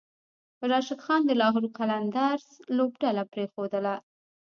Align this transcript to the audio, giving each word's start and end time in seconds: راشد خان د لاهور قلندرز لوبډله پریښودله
راشد 0.71 0.99
خان 1.05 1.21
د 1.25 1.31
لاهور 1.41 1.65
قلندرز 1.77 2.45
لوبډله 2.77 3.23
پریښودله 3.33 3.95